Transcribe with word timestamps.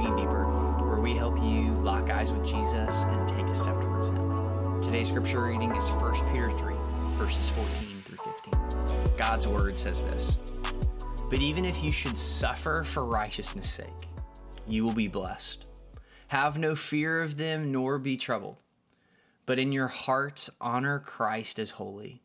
Digging 0.00 0.16
Deeper, 0.16 0.46
where 0.86 0.98
we 0.98 1.14
help 1.14 1.36
you 1.42 1.74
lock 1.74 2.08
eyes 2.08 2.32
with 2.32 2.42
Jesus 2.42 3.04
and 3.04 3.28
take 3.28 3.44
a 3.44 3.54
step 3.54 3.78
towards 3.82 4.08
Him. 4.08 4.80
Today's 4.80 5.08
scripture 5.08 5.42
reading 5.44 5.76
is 5.76 5.90
1 5.90 6.32
Peter 6.32 6.50
3, 6.50 6.74
verses 7.16 7.50
14 7.50 8.02
through 8.06 8.16
15. 8.16 9.16
God's 9.18 9.46
word 9.46 9.76
says 9.76 10.02
this 10.04 10.38
But 11.28 11.40
even 11.40 11.66
if 11.66 11.84
you 11.84 11.92
should 11.92 12.16
suffer 12.16 12.82
for 12.82 13.04
righteousness' 13.04 13.68
sake, 13.68 14.08
you 14.66 14.86
will 14.86 14.94
be 14.94 15.06
blessed. 15.06 15.66
Have 16.28 16.56
no 16.56 16.74
fear 16.74 17.20
of 17.20 17.36
them, 17.36 17.70
nor 17.70 17.98
be 17.98 18.16
troubled, 18.16 18.56
but 19.44 19.58
in 19.58 19.70
your 19.70 19.88
hearts 19.88 20.48
honor 20.62 20.98
Christ 20.98 21.58
as 21.58 21.72
holy, 21.72 22.22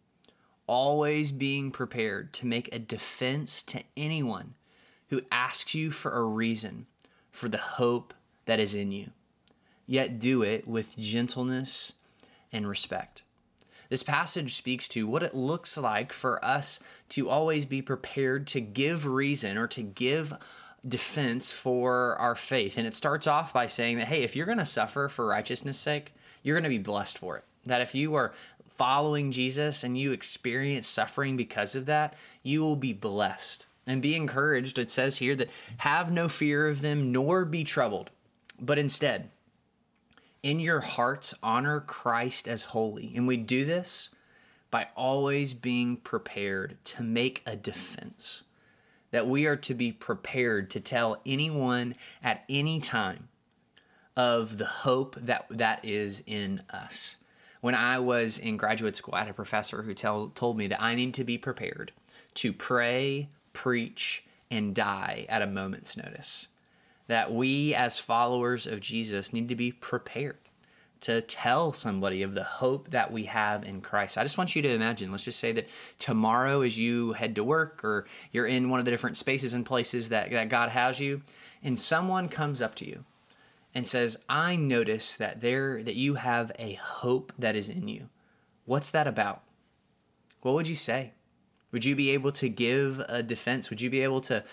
always 0.66 1.34
being 1.34 1.71
prepared 1.71 2.32
to 2.36 2.48
make 2.48 2.73
a 2.73 2.80
defense 2.80 3.62
to 3.64 3.84
anyone 3.98 4.55
who 5.09 5.23
asks 5.30 5.76
you 5.76 5.91
for 5.91 6.13
a 6.13 6.23
reason 6.23 6.88
for 7.35 7.49
the 7.49 7.57
hope 7.57 8.13
that 8.45 8.59
is 8.59 8.73
in 8.73 8.91
you, 8.91 9.12
yet 9.85 10.20
do 10.20 10.41
it 10.41 10.67
with 10.67 10.98
gentleness 10.98 11.93
and 12.52 12.67
respect. 12.67 13.23
This 13.89 14.03
passage 14.03 14.53
speaks 14.53 14.88
to 14.89 15.05
what 15.05 15.21
it 15.21 15.35
looks 15.35 15.77
like 15.77 16.12
for 16.12 16.43
us 16.43 16.79
to 17.09 17.29
always 17.29 17.66
be 17.66 17.81
prepared 17.81 18.48
to 18.48 18.62
give 18.62 19.05
reason 19.05 19.57
or 19.57 19.67
to 19.67 19.81
give 19.84 20.34
defense 20.88 21.52
for 21.52 22.16
our 22.17 22.35
faith. 22.35 22.77
And 22.77 22.88
it 22.88 22.95
starts 22.95 23.27
off 23.27 23.54
by 23.54 23.67
saying 23.67 23.98
that, 23.98 24.07
hey, 24.07 24.23
if 24.23 24.35
you're 24.35 24.45
going 24.45 24.57
to 24.57 24.65
suffer 24.65 25.09
for 25.09 25.27
righteousness' 25.27 25.77
sake, 25.77 26.13
you're 26.41 26.55
going 26.55 26.63
to 26.63 26.70
be 26.70 26.77
blessed 26.77 27.17
for 27.17 27.38
it. 27.38 27.43
That 27.65 27.81
if 27.81 27.93
you 27.93 28.15
are 28.15 28.34
following 28.65 29.31
Jesus 29.31 29.84
and 29.84 29.98
you 29.98 30.13
experience 30.13 30.88
suffering 30.88 31.38
because 31.38 31.76
of 31.76 31.85
that, 31.85 32.15
you 32.43 32.62
will 32.62 32.76
be 32.76 32.93
blessed 32.93 33.67
and 33.88 34.02
be 34.02 34.16
encouraged. 34.16 34.80
It 34.80 34.89
says 34.89 35.17
here 35.17 35.35
that 35.35 35.49
have 35.77 36.12
no 36.12 36.27
fear 36.27 36.68
of 36.68 36.82
them, 36.82 37.12
nor 37.12 37.46
be 37.46 37.63
troubled, 37.63 38.10
but 38.60 38.79
instead, 38.79 39.29
in 40.43 40.60
your 40.60 40.82
hearts, 40.82 41.34
honor 41.41 41.79
Christ 41.79 42.48
as 42.48 42.65
holy. 42.65 43.13
And 43.15 43.27
we 43.27 43.37
do 43.37 43.65
this 43.65 44.12
by 44.70 44.87
always 44.95 45.54
being 45.54 45.98
prepared 45.98 46.77
to 46.85 47.01
make 47.01 47.41
a 47.45 47.55
defense. 47.55 48.43
That 49.12 49.27
we 49.27 49.45
are 49.45 49.55
to 49.55 49.73
be 49.73 49.91
prepared 49.91 50.70
to 50.71 50.79
tell 50.79 51.21
anyone 51.26 51.95
at 52.21 52.43
any 52.49 52.79
time 52.79 53.29
of 54.17 54.57
the 54.57 54.65
hope 54.65 55.15
that 55.15 55.45
that 55.49 55.84
is 55.84 56.23
in 56.27 56.62
us. 56.70 57.17
When 57.62 57.73
I 57.73 57.99
was 57.99 58.38
in 58.38 58.57
graduate 58.57 58.95
school, 58.95 59.15
I 59.15 59.21
had 59.21 59.29
a 59.29 59.34
professor 59.34 59.82
who 59.82 59.93
tell, 59.93 60.27
told 60.27 60.57
me 60.57 60.67
that 60.67 60.82
I 60.82 60.93
need 60.93 61.13
to 61.15 61.23
be 61.23 61.38
prepared 61.38 61.91
to 62.35 62.54
pray, 62.54 63.29
preach, 63.55 64.23
and 64.51 64.75
die 64.75 65.25
at 65.28 65.41
a 65.41 65.47
moment's 65.47 65.97
notice. 65.97 66.47
That 67.07 67.34
we, 67.34 67.73
as 67.73 67.97
followers 68.00 68.67
of 68.67 68.81
Jesus, 68.81 69.34
need 69.34 69.50
to 69.50 69.56
be 69.56 69.72
prepared 69.72 70.38
to 71.01 71.22
tell 71.22 71.72
somebody 71.72 72.22
of 72.22 72.33
the 72.33 72.44
hope 72.44 72.89
that 72.89 73.11
we 73.11 73.25
have 73.25 73.63
in 73.63 73.81
Christ. 73.81 74.17
I 74.17 74.23
just 74.23 74.38
want 74.38 74.56
you 74.56 74.61
to 74.63 74.69
imagine, 74.69 75.11
let's 75.11 75.23
just 75.23 75.39
say 75.39 75.51
that 75.51 75.69
tomorrow, 76.00 76.61
as 76.61 76.79
you 76.79 77.13
head 77.13 77.35
to 77.35 77.44
work 77.44 77.83
or 77.83 78.06
you're 78.31 78.47
in 78.47 78.69
one 78.69 78.79
of 78.79 78.85
the 78.85 78.91
different 78.91 79.17
spaces 79.17 79.53
and 79.53 79.66
places 79.66 80.09
that, 80.09 80.31
that 80.31 80.50
God 80.50 80.69
has 80.69 81.00
you, 81.00 81.22
and 81.63 81.78
someone 81.78 82.28
comes 82.28 82.61
up 82.61 82.75
to 82.75 82.88
you 82.88 83.06
and 83.73 83.85
says, 83.85 84.17
I 84.28 84.56
notice 84.56 85.16
that 85.16 85.41
there 85.41 85.83
that 85.83 85.95
you 85.95 86.16
have 86.16 86.51
a 86.57 86.73
hope 86.73 87.33
that 87.38 87.56
is 87.56 87.69
in 87.69 87.88
you. 87.88 88.09
What's 88.66 88.89
that 88.91 89.06
about? 89.06 89.44
What 90.41 90.56
would 90.56 90.67
you 90.67 90.75
say? 90.75 91.13
Would 91.75 91.84
you 91.84 91.94
be 91.94 92.12
able 92.12 92.31
to 92.31 92.47
give 92.47 93.01
a 93.09 93.22
defense? 93.22 93.69
Would 93.69 93.81
you 93.81 93.90
be 93.90 94.00
able 94.00 94.22
to 94.22 94.45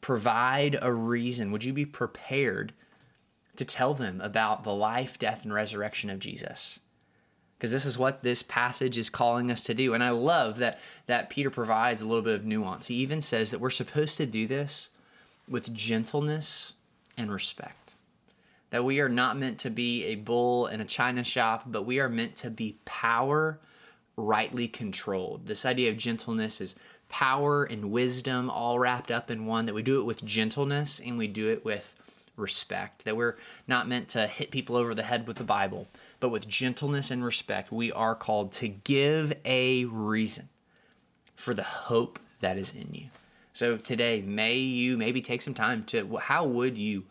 provide 0.00 0.78
a 0.80 0.90
reason? 0.90 1.52
Would 1.52 1.62
you 1.62 1.74
be 1.74 1.84
prepared 1.84 2.72
to 3.56 3.66
tell 3.66 3.92
them 3.92 4.18
about 4.22 4.64
the 4.64 4.72
life, 4.72 5.18
death, 5.18 5.44
and 5.44 5.52
resurrection 5.52 6.08
of 6.08 6.20
Jesus? 6.20 6.80
Because 7.58 7.70
this 7.70 7.84
is 7.84 7.98
what 7.98 8.22
this 8.22 8.42
passage 8.42 8.96
is 8.96 9.10
calling 9.10 9.50
us 9.50 9.62
to 9.64 9.74
do. 9.74 9.92
And 9.92 10.02
I 10.02 10.08
love 10.08 10.56
that, 10.56 10.80
that 11.04 11.28
Peter 11.28 11.50
provides 11.50 12.00
a 12.00 12.06
little 12.06 12.24
bit 12.24 12.32
of 12.32 12.46
nuance. 12.46 12.86
He 12.86 12.94
even 12.94 13.20
says 13.20 13.50
that 13.50 13.60
we're 13.60 13.68
supposed 13.68 14.16
to 14.16 14.24
do 14.24 14.46
this 14.46 14.88
with 15.46 15.74
gentleness 15.74 16.72
and 17.14 17.30
respect. 17.30 17.92
That 18.70 18.86
we 18.86 19.00
are 19.00 19.08
not 19.10 19.36
meant 19.38 19.58
to 19.58 19.70
be 19.70 20.04
a 20.04 20.14
bull 20.14 20.66
in 20.66 20.80
a 20.80 20.86
china 20.86 21.24
shop, 21.24 21.64
but 21.66 21.84
we 21.84 22.00
are 22.00 22.08
meant 22.08 22.36
to 22.36 22.48
be 22.48 22.78
power 22.86 23.60
rightly 24.26 24.68
controlled. 24.68 25.46
This 25.46 25.64
idea 25.64 25.90
of 25.90 25.96
gentleness 25.96 26.60
is 26.60 26.76
power 27.08 27.64
and 27.64 27.90
wisdom 27.90 28.48
all 28.48 28.78
wrapped 28.78 29.10
up 29.10 29.30
in 29.30 29.46
one, 29.46 29.66
that 29.66 29.74
we 29.74 29.82
do 29.82 30.00
it 30.00 30.04
with 30.04 30.24
gentleness 30.24 31.00
and 31.00 31.18
we 31.18 31.26
do 31.26 31.50
it 31.50 31.64
with 31.64 31.96
respect. 32.36 33.04
That 33.04 33.16
we're 33.16 33.36
not 33.66 33.88
meant 33.88 34.08
to 34.10 34.26
hit 34.26 34.50
people 34.50 34.76
over 34.76 34.94
the 34.94 35.02
head 35.02 35.26
with 35.26 35.36
the 35.36 35.44
Bible, 35.44 35.88
but 36.20 36.30
with 36.30 36.48
gentleness 36.48 37.10
and 37.10 37.24
respect, 37.24 37.72
we 37.72 37.90
are 37.92 38.14
called 38.14 38.52
to 38.54 38.68
give 38.68 39.32
a 39.44 39.84
reason 39.86 40.48
for 41.34 41.54
the 41.54 41.62
hope 41.62 42.18
that 42.40 42.56
is 42.56 42.74
in 42.74 42.94
you. 42.94 43.06
So 43.52 43.76
today, 43.76 44.22
may 44.22 44.56
you 44.56 44.96
maybe 44.96 45.20
take 45.20 45.42
some 45.42 45.54
time 45.54 45.84
to, 45.84 46.16
how 46.18 46.46
would 46.46 46.78
you? 46.78 47.04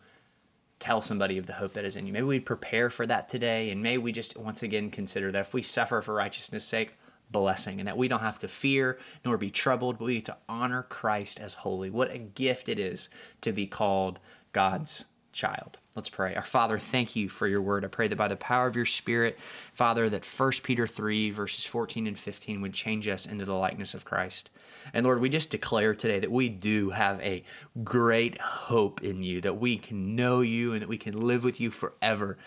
tell 0.80 1.02
somebody 1.02 1.36
of 1.36 1.46
the 1.46 1.52
hope 1.52 1.74
that 1.74 1.84
is 1.84 1.96
in 1.96 2.06
you. 2.06 2.12
Maybe 2.12 2.24
we 2.24 2.40
prepare 2.40 2.88
for 2.90 3.06
that 3.06 3.28
today, 3.28 3.70
and 3.70 3.82
may 3.82 3.98
we 3.98 4.12
just 4.12 4.36
once 4.36 4.62
again 4.62 4.90
consider 4.90 5.30
that 5.30 5.40
if 5.40 5.54
we 5.54 5.62
suffer 5.62 6.00
for 6.00 6.14
righteousness' 6.14 6.64
sake, 6.64 6.94
blessing, 7.30 7.78
and 7.78 7.86
that 7.86 7.96
we 7.96 8.08
don't 8.08 8.20
have 8.20 8.38
to 8.40 8.48
fear 8.48 8.98
nor 9.24 9.36
be 9.38 9.50
troubled, 9.50 9.98
but 9.98 10.04
we 10.04 10.16
get 10.16 10.26
to 10.26 10.36
honor 10.48 10.82
Christ 10.82 11.40
as 11.40 11.54
holy. 11.54 11.90
What 11.90 12.10
a 12.10 12.18
gift 12.18 12.68
it 12.68 12.78
is 12.78 13.08
to 13.40 13.52
be 13.52 13.66
called 13.66 14.18
God's 14.52 15.06
child. 15.32 15.78
Let's 15.96 16.08
pray. 16.08 16.34
Our 16.34 16.42
Father, 16.42 16.78
thank 16.78 17.16
you 17.16 17.28
for 17.28 17.46
your 17.46 17.62
word. 17.62 17.84
I 17.84 17.88
pray 17.88 18.08
that 18.08 18.16
by 18.16 18.28
the 18.28 18.36
power 18.36 18.66
of 18.66 18.76
your 18.76 18.84
Spirit, 18.84 19.38
Father, 19.72 20.08
that 20.08 20.24
1 20.24 20.52
Peter 20.62 20.86
3, 20.86 21.30
verses 21.30 21.64
14 21.64 22.06
and 22.06 22.18
15 22.18 22.60
would 22.60 22.72
change 22.72 23.08
us 23.08 23.26
into 23.26 23.44
the 23.44 23.54
likeness 23.54 23.92
of 23.92 24.04
Christ. 24.04 24.50
And 24.92 25.04
Lord, 25.04 25.20
we 25.20 25.28
just 25.28 25.50
declare 25.50 25.94
today 25.94 26.20
that 26.20 26.30
we 26.30 26.48
do 26.48 26.90
have 26.90 27.20
a 27.20 27.44
great 27.82 28.40
hope 28.40 29.02
in 29.02 29.22
you, 29.22 29.40
that 29.40 29.58
we 29.58 29.76
can 29.76 30.14
know 30.14 30.40
you 30.40 30.72
and 30.72 30.82
that 30.82 30.88
we 30.88 30.98
can 30.98 31.20
live 31.20 31.44
with 31.44 31.60
you 31.60 31.70
forever. 31.70 32.38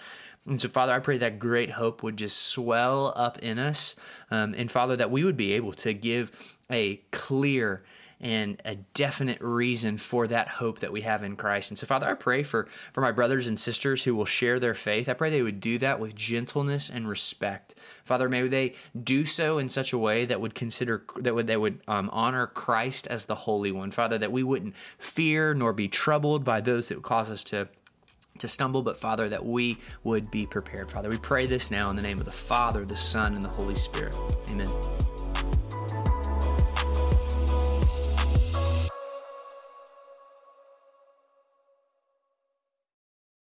And 0.45 0.59
so, 0.59 0.67
Father, 0.67 0.91
I 0.91 0.99
pray 0.99 1.17
that 1.19 1.39
great 1.39 1.71
hope 1.71 2.03
would 2.03 2.17
just 2.17 2.37
swell 2.37 3.13
up 3.15 3.39
in 3.39 3.59
us. 3.59 3.95
Um, 4.29 4.53
and, 4.57 4.69
Father, 4.69 4.95
that 4.97 5.11
we 5.11 5.23
would 5.23 5.37
be 5.37 5.53
able 5.53 5.73
to 5.73 5.93
give 5.93 6.57
a 6.69 6.97
clear 7.11 7.83
and 8.23 8.61
a 8.63 8.75
definite 8.93 9.39
reason 9.41 9.97
for 9.97 10.27
that 10.27 10.47
hope 10.47 10.79
that 10.79 10.93
we 10.93 11.01
have 11.01 11.23
in 11.23 11.35
Christ. 11.35 11.71
And 11.71 11.77
so, 11.77 11.85
Father, 11.85 12.09
I 12.09 12.13
pray 12.13 12.41
for, 12.41 12.69
for 12.93 13.01
my 13.01 13.11
brothers 13.11 13.47
and 13.47 13.59
sisters 13.59 14.05
who 14.05 14.15
will 14.15 14.25
share 14.25 14.59
their 14.59 14.73
faith. 14.73 15.09
I 15.09 15.13
pray 15.13 15.29
they 15.29 15.41
would 15.41 15.59
do 15.59 15.77
that 15.79 15.99
with 15.99 16.15
gentleness 16.15 16.89
and 16.89 17.07
respect. 17.07 17.75
Father, 18.05 18.29
may 18.29 18.47
they 18.47 18.75
do 18.97 19.25
so 19.25 19.57
in 19.57 19.67
such 19.67 19.91
a 19.91 19.97
way 19.97 20.23
that 20.23 20.39
would 20.39 20.55
consider 20.55 21.03
that 21.19 21.35
would 21.35 21.47
they 21.47 21.57
would 21.57 21.81
um, 21.85 22.09
honor 22.13 22.47
Christ 22.47 23.07
as 23.07 23.25
the 23.25 23.35
Holy 23.35 23.73
One. 23.73 23.91
Father, 23.91 24.17
that 24.17 24.31
we 24.31 24.43
wouldn't 24.43 24.77
fear 24.77 25.53
nor 25.53 25.73
be 25.73 25.89
troubled 25.89 26.45
by 26.45 26.61
those 26.61 26.87
that 26.87 26.95
would 26.95 27.03
cause 27.03 27.29
us 27.29 27.43
to 27.45 27.67
to 28.39 28.47
stumble, 28.47 28.81
but 28.81 28.99
Father, 28.99 29.29
that 29.29 29.45
we 29.45 29.77
would 30.03 30.31
be 30.31 30.45
prepared. 30.45 30.91
Father, 30.91 31.09
we 31.09 31.17
pray 31.17 31.45
this 31.45 31.71
now 31.71 31.89
in 31.89 31.95
the 31.95 32.01
name 32.01 32.17
of 32.17 32.25
the 32.25 32.31
Father, 32.31 32.85
the 32.85 32.97
Son, 32.97 33.33
and 33.33 33.41
the 33.41 33.49
Holy 33.49 33.75
Spirit. 33.75 34.17
Amen. 34.49 34.67